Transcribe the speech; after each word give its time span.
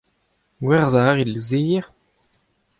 Gwerzhañ 0.63 1.07
a 1.11 1.13
rit 1.15 1.29
louzeier? 1.31 1.85